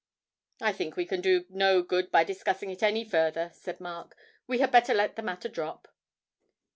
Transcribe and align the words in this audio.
'I 0.61 0.73
think 0.73 0.95
we 0.95 1.05
can 1.05 1.21
do 1.21 1.45
no 1.47 1.83
good 1.83 2.09
by 2.11 2.23
discussing 2.23 2.71
it 2.71 2.81
any 2.81 3.07
farther,' 3.07 3.51
said 3.53 3.79
Mark; 3.79 4.17
'we 4.47 4.57
had 4.57 4.71
better 4.71 4.95
let 4.95 5.15
the 5.15 5.21
matter 5.21 5.47
drop.' 5.47 5.87